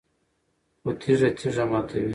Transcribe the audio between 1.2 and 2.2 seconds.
تیږه ماتوي